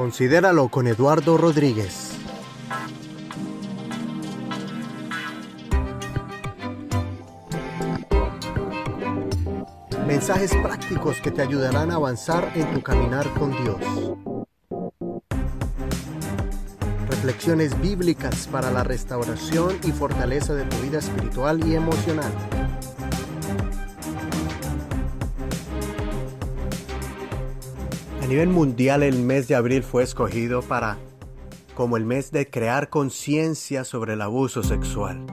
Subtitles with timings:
[0.00, 2.12] Considéralo con Eduardo Rodríguez.
[10.06, 14.16] Mensajes prácticos que te ayudarán a avanzar en tu caminar con Dios.
[17.10, 22.32] Reflexiones bíblicas para la restauración y fortaleza de tu vida espiritual y emocional.
[28.30, 30.98] Nivel mundial el mes de abril fue escogido para
[31.74, 35.26] como el mes de crear conciencia sobre el abuso sexual.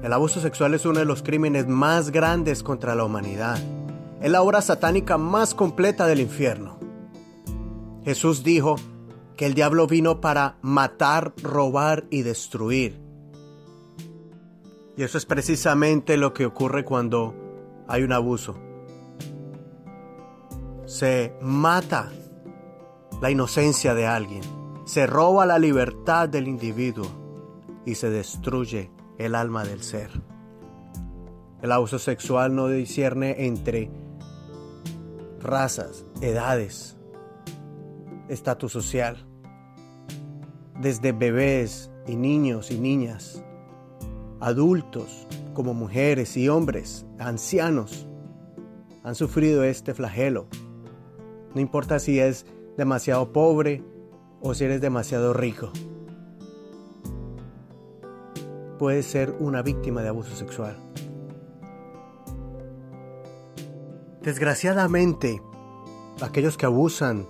[0.00, 3.58] El abuso sexual es uno de los crímenes más grandes contra la humanidad.
[4.22, 6.78] Es la obra satánica más completa del infierno.
[8.04, 8.76] Jesús dijo
[9.36, 12.96] que el diablo vino para matar, robar y destruir.
[14.96, 17.34] Y eso es precisamente lo que ocurre cuando
[17.88, 18.69] hay un abuso.
[20.90, 22.10] Se mata
[23.22, 24.42] la inocencia de alguien,
[24.86, 27.06] se roba la libertad del individuo
[27.86, 30.10] y se destruye el alma del ser.
[31.62, 33.88] El abuso sexual no discierne entre
[35.38, 36.96] razas, edades,
[38.28, 39.24] estatus social.
[40.80, 43.44] Desde bebés y niños y niñas,
[44.40, 48.08] adultos como mujeres y hombres, ancianos,
[49.04, 50.48] han sufrido este flagelo.
[51.54, 53.82] No importa si es demasiado pobre
[54.40, 55.72] o si eres demasiado rico
[58.80, 60.74] puede ser una víctima de abuso sexual.
[64.22, 65.42] Desgraciadamente,
[66.22, 67.26] aquellos que abusan,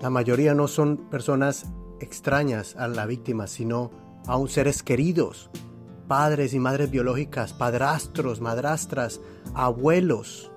[0.00, 1.66] la mayoría no son personas
[2.00, 3.92] extrañas a la víctima, sino
[4.26, 5.50] aún seres queridos,
[6.08, 9.20] padres y madres biológicas, padrastros, madrastras,
[9.54, 10.50] abuelos,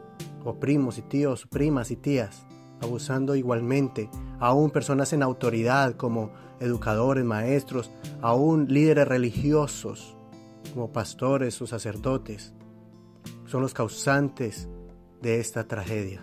[0.55, 2.45] primos y tíos, primas y tías,
[2.81, 4.09] abusando igualmente,
[4.39, 7.91] aún personas en autoridad como educadores, maestros,
[8.21, 10.15] aún líderes religiosos
[10.73, 12.53] como pastores o sacerdotes,
[13.45, 14.67] son los causantes
[15.21, 16.21] de esta tragedia.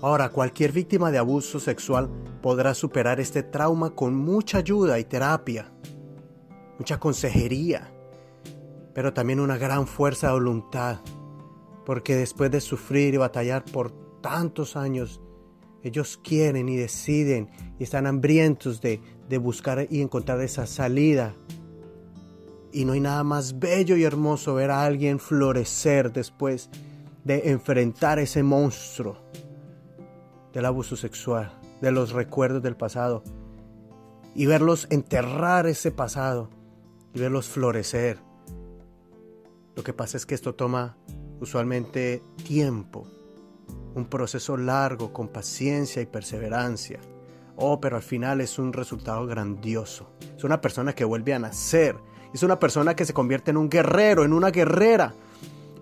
[0.00, 5.70] Ahora, cualquier víctima de abuso sexual podrá superar este trauma con mucha ayuda y terapia,
[6.78, 7.92] mucha consejería,
[8.92, 10.98] pero también una gran fuerza de voluntad,
[11.84, 15.20] porque después de sufrir y batallar por tantos años,
[15.82, 19.00] ellos quieren y deciden y están hambrientos de,
[19.40, 21.34] buscar y encontrar esa salida.
[22.70, 26.70] Y no hay nada más bello y hermoso ver a alguien florecer después
[27.24, 29.16] de enfrentar ese monstruo
[30.52, 33.22] del abuso sexual, de los recuerdos del pasado,
[34.34, 36.50] y verlos enterrar ese pasado
[37.14, 38.18] y verlos florecer.
[39.74, 40.98] Lo que pasa es que esto toma
[41.42, 43.04] usualmente tiempo
[43.94, 47.00] un proceso largo con paciencia y perseverancia.
[47.56, 50.08] Oh, pero al final es un resultado grandioso.
[50.36, 51.96] Es una persona que vuelve a nacer.
[52.32, 55.14] Es una persona que se convierte en un guerrero, en una guerrera,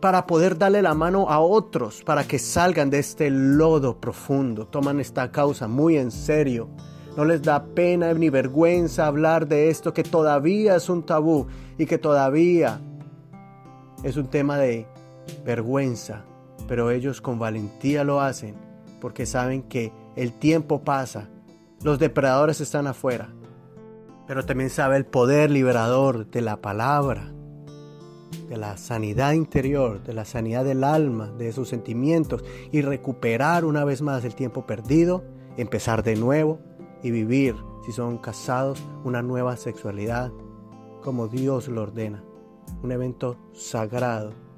[0.01, 4.67] para poder darle la mano a otros, para que salgan de este lodo profundo.
[4.67, 6.69] Toman esta causa muy en serio.
[7.17, 11.47] No les da pena ni vergüenza hablar de esto que todavía es un tabú
[11.77, 12.81] y que todavía
[14.03, 14.87] es un tema de
[15.45, 16.25] vergüenza
[16.71, 18.55] pero ellos con valentía lo hacen
[19.01, 21.29] porque saben que el tiempo pasa,
[21.83, 23.35] los depredadores están afuera,
[24.29, 27.33] pero también sabe el poder liberador de la palabra,
[28.49, 33.85] de la sanidad interior, de la sanidad del alma, de sus sentimientos y recuperar una
[33.85, 35.25] vez más el tiempo perdido,
[35.57, 36.61] empezar de nuevo
[37.03, 40.31] y vivir, si son casados, una nueva sexualidad
[41.03, 42.23] como Dios lo ordena,
[42.83, 44.50] un evento sagrado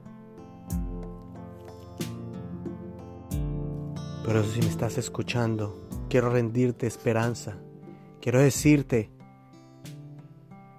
[4.32, 5.76] Pero si me estás escuchando,
[6.08, 7.58] quiero rendirte esperanza.
[8.18, 9.10] Quiero decirte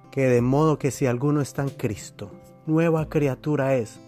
[0.09, 2.31] que de modo que si alguno está en Cristo,
[2.65, 3.99] nueva criatura es.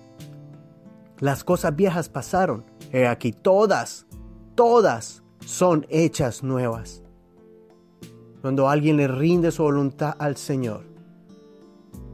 [1.19, 2.65] Las cosas viejas pasaron.
[2.91, 4.07] He aquí todas,
[4.55, 7.03] todas son hechas nuevas.
[8.41, 10.85] Cuando alguien le rinde su voluntad al Señor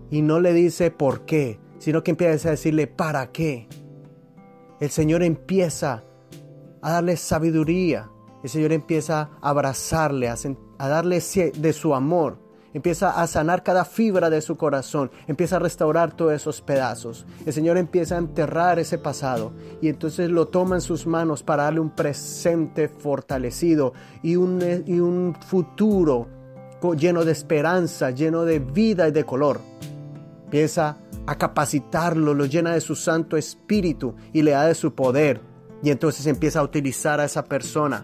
[0.10, 3.70] y no le dice por qué, sino que empieza a decirle para qué,
[4.82, 6.04] el Señor empieza
[6.82, 8.10] a darle sabiduría.
[8.44, 12.40] El Señor empieza a abrazarle, a, darle de su amor.
[12.74, 15.12] Empieza a sanar cada fibra de su corazón.
[15.28, 17.26] Empieza a restaurar todos esos pedazos.
[17.46, 19.52] El Señor empieza a enterrar ese pasado.
[19.82, 23.94] Y entonces lo toma en sus manos para darle un presente fortalecido
[24.24, 26.28] y un, y un futuro
[26.98, 29.60] lleno de esperanza, lleno de vida y de color.
[30.46, 30.98] Empieza
[31.28, 35.51] a capacitarlo, lo llena de su Santo Espíritu y le da de su poder
[35.84, 38.04] Y entonces empieza a utilizar a esa persona.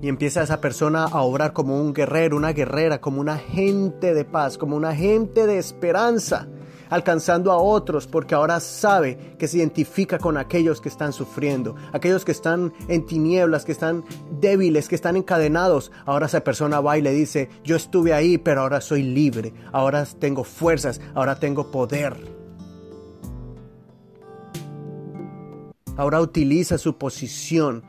[0.00, 4.24] Y empieza esa persona a obrar como un guerrero, una guerrera, como un agente de
[4.24, 6.48] paz, como un agente de esperanza
[6.92, 12.22] alcanzando a otros porque ahora sabe que se identifica con aquellos que están sufriendo, aquellos
[12.22, 14.04] que están en tinieblas, que están
[14.40, 15.90] débiles, que están encadenados.
[16.04, 20.04] Ahora esa persona va y le dice, yo estuve ahí, pero ahora soy libre, ahora
[20.04, 22.41] tengo fuerzas, ahora tengo poder.
[25.96, 27.82] Ahora utiliza su posición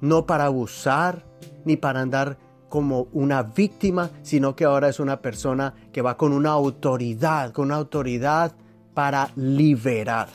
[0.00, 1.26] no para abusar
[1.64, 2.38] ni para andar
[2.68, 7.66] como una víctima, sino que ahora es una persona que va con una autoridad, con
[7.66, 8.54] una autoridad
[8.92, 10.28] para liberar.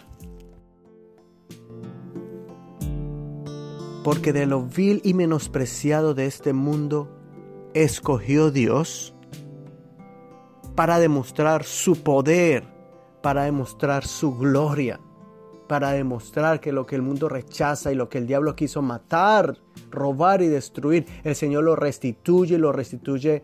[4.04, 7.08] Porque de lo vil y menospreciado de este mundo
[7.76, 9.14] escogió Dios
[10.76, 12.66] para demostrar su poder,
[13.22, 15.00] para demostrar su gloria
[15.72, 19.56] para demostrar que lo que el mundo rechaza y lo que el diablo quiso matar,
[19.90, 23.42] robar y destruir, el Señor lo restituye, lo restituye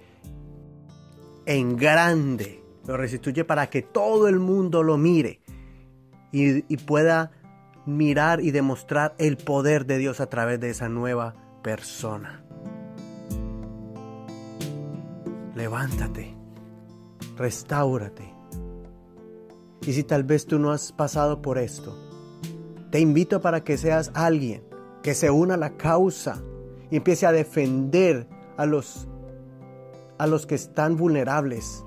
[1.46, 5.40] en grande, lo restituye para que todo el mundo lo mire
[6.34, 7.32] y, y pueda
[7.86, 11.34] mirar y demostrar el poder de Dios a través de esa nueva
[11.64, 12.44] persona.
[15.56, 16.36] Levántate,
[17.38, 18.34] restáurate.
[19.84, 21.96] Y si tal vez tú no has pasado por esto,
[22.90, 24.64] te invito para que seas alguien
[25.04, 26.42] que se una a la causa
[26.90, 29.08] y empiece a defender a los,
[30.18, 31.84] a los que están vulnerables.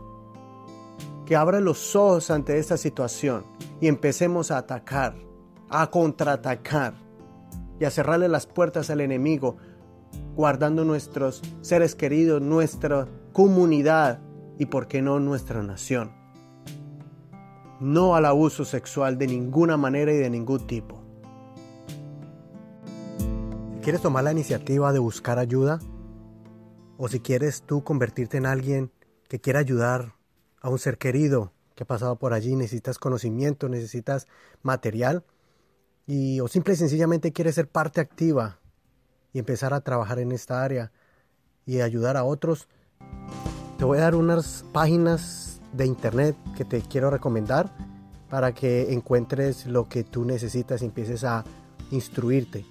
[1.27, 3.45] Que abra los ojos ante esta situación
[3.81, 5.15] y empecemos a atacar,
[5.69, 6.95] a contraatacar
[7.79, 9.57] y a cerrarle las puertas al enemigo,
[10.35, 14.21] guardando nuestros seres queridos, nuestra comunidad
[14.59, 16.20] y, por qué no, nuestra nación
[17.81, 21.01] no al abuso sexual de ninguna manera y de ningún tipo.
[23.83, 25.81] ¿Quieres tomar la iniciativa de buscar ayuda?
[26.99, 28.93] ¿O si quieres tú convertirte en alguien
[29.29, 30.15] que quiera ayudar
[30.61, 34.29] a un ser querido que ha pasado por allí, necesitas conocimiento, necesitas
[34.63, 35.25] material?
[36.07, 38.59] Y, o simple y sencillamente quieres ser parte activa
[39.33, 40.93] y empezar a trabajar en esta área
[41.65, 42.69] y ayudar a otros,
[43.79, 47.71] te voy a dar unas páginas de internet que te quiero recomendar
[48.29, 51.45] para que encuentres lo que tú necesitas y empieces a
[51.91, 52.65] instruirte.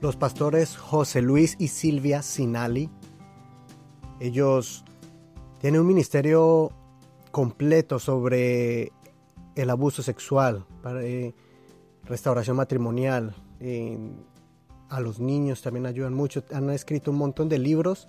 [0.00, 2.90] Los pastores José Luis y Silvia Sinali,
[4.20, 4.84] ellos
[5.60, 6.70] tienen un ministerio
[7.30, 8.92] completo sobre
[9.54, 11.34] el abuso sexual, para, eh,
[12.04, 13.34] restauración matrimonial,
[14.90, 16.44] a los niños también ayudan mucho.
[16.52, 18.08] Han escrito un montón de libros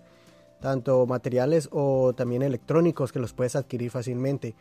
[0.60, 4.56] tanto materiales o también electrónicos que los puedes adquirir fácilmente.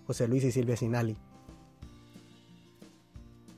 [0.07, 1.17] José Luis y Silvia Sinali.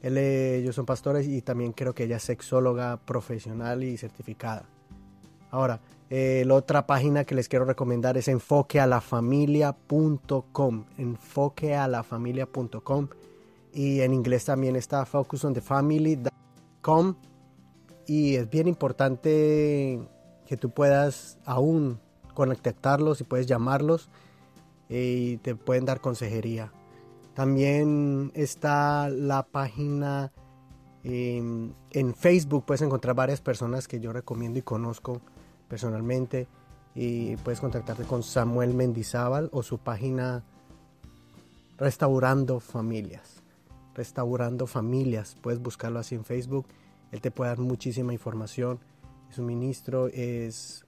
[0.02, 4.68] ellos son pastores y también creo que ella es sexóloga profesional y certificada.
[5.50, 5.80] Ahora,
[6.10, 10.84] eh, la otra página que les quiero recomendar es enfoquealafamilia.com.
[10.98, 13.08] Enfoquealafamilia.com.
[13.72, 17.14] Y en inglés también está focusonthefamily.com.
[18.06, 20.00] Y es bien importante
[20.46, 22.00] que tú puedas aún
[22.34, 24.08] conectarlos y puedes llamarlos
[24.88, 26.72] eh, y te pueden dar consejería.
[27.34, 30.32] También está la página
[31.04, 35.20] em, en Facebook, puedes encontrar varias personas que yo recomiendo y conozco
[35.70, 36.48] personalmente
[36.94, 40.44] y puedes contactarte con Samuel Mendizábal o su página
[41.78, 43.42] Restaurando Familias.
[43.94, 46.66] Restaurando Familias, puedes buscarlo así en Facebook.
[47.12, 48.80] Él te puede dar muchísima información.
[49.30, 50.84] Es un ministro, es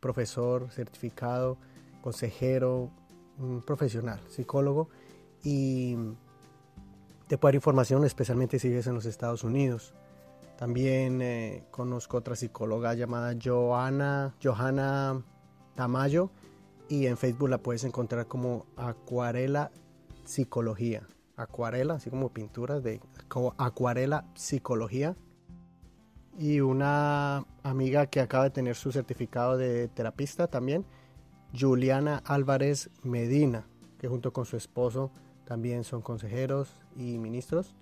[0.00, 1.56] profesor certificado,
[2.02, 2.90] consejero,
[3.64, 4.88] profesional, psicólogo
[5.42, 5.96] y
[7.28, 9.94] te puede dar información especialmente si vives en los Estados Unidos.
[10.60, 15.24] También eh, conozco otra psicóloga llamada Johanna, Johanna
[15.74, 16.30] Tamayo
[16.86, 19.70] y en Facebook la puedes encontrar como Acuarela
[20.24, 21.08] Psicología.
[21.34, 23.00] Acuarela, así como pinturas de
[23.56, 25.16] Acuarela Psicología.
[26.38, 30.84] Y una amiga que acaba de tener su certificado de terapista también,
[31.58, 33.66] Juliana Álvarez Medina,
[33.98, 35.10] que junto con su esposo
[35.46, 37.74] también son consejeros y ministros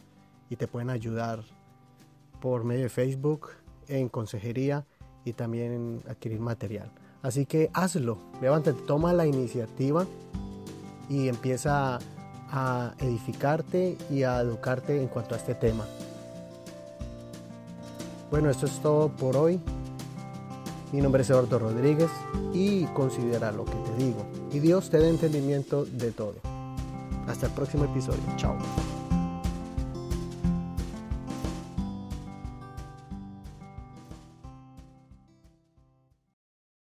[0.49, 1.43] y te pueden ayudar
[2.41, 3.49] por medio de Facebook,
[3.89, 4.87] en consejería
[5.25, 6.91] y también adquirir material.
[7.23, 10.07] Así que hazlo, levántate, toma la iniciativa
[11.09, 11.99] y empieza
[12.51, 15.85] a edificarte y a educarte en cuanto a este tema.
[18.31, 19.61] Bueno, esto es todo por hoy.
[20.93, 22.11] Mi nombre es Eduardo Rodríguez
[22.55, 24.27] y considera lo que te digo.
[24.53, 26.37] Y Dios te dé entendimiento de todo.
[27.27, 28.23] Hasta el próximo episodio.
[28.37, 28.57] Chao.